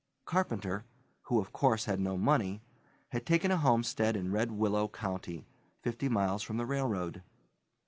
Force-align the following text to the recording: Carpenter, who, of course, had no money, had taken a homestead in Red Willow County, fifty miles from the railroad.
Carpenter, 0.25 0.83
who, 1.25 1.39
of 1.39 1.51
course, 1.53 1.85
had 1.85 1.99
no 1.99 2.17
money, 2.17 2.63
had 3.09 3.23
taken 3.23 3.51
a 3.51 3.57
homestead 3.57 4.15
in 4.17 4.31
Red 4.31 4.51
Willow 4.51 4.87
County, 4.87 5.45
fifty 5.83 6.09
miles 6.09 6.41
from 6.41 6.57
the 6.57 6.65
railroad. 6.65 7.21